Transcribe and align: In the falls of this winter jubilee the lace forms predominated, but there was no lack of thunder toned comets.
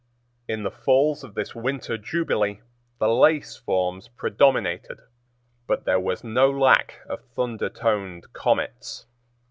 In 0.47 0.63
the 0.63 0.71
falls 0.71 1.23
of 1.23 1.35
this 1.35 1.53
winter 1.53 1.95
jubilee 1.95 2.61
the 2.97 3.07
lace 3.07 3.55
forms 3.57 4.07
predominated, 4.07 4.97
but 5.67 5.85
there 5.85 5.99
was 5.99 6.23
no 6.23 6.49
lack 6.49 7.01
of 7.07 7.23
thunder 7.35 7.69
toned 7.69 8.33
comets. 8.33 9.05